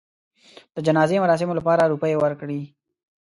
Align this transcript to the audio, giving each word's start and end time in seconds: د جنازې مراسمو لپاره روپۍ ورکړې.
د 0.75 0.77
جنازې 0.85 1.15
مراسمو 1.23 1.57
لپاره 1.59 1.89
روپۍ 1.93 2.13
ورکړې. 2.17 2.61